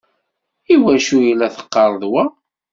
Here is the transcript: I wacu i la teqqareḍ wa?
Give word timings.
I 0.73 0.75
wacu 0.83 1.17
i 1.29 1.33
la 1.39 1.47
teqqareḍ 1.55 2.03
wa? 2.11 2.23